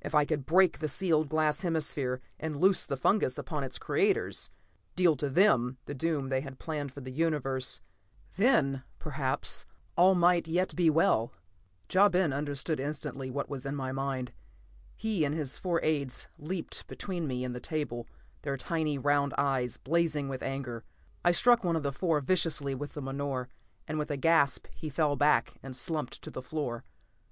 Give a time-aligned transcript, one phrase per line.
[0.00, 4.48] If I could break the sealed glass hemisphere, and loose the fungus upon its creators;
[4.94, 7.80] deal to them the doom they had planned for the universe,
[8.36, 9.66] then perhaps
[9.96, 11.32] all might yet be well.
[11.92, 14.30] Ja Ben understood instantly what was in my mind.
[14.94, 18.06] He and his four aides leaped between me and the table,
[18.42, 20.84] their tiny round eyes blazing with anger.
[21.24, 23.48] I struck one of the four viciously with the menore,
[23.88, 26.84] and with a gasp he fell back and slumped to the floor.